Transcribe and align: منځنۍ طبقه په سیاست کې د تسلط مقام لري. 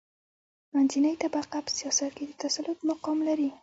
منځنۍ 0.73 1.13
طبقه 1.21 1.57
په 1.65 1.71
سیاست 1.79 2.11
کې 2.17 2.23
د 2.29 2.33
تسلط 2.43 2.77
مقام 2.89 3.17
لري. 3.27 3.49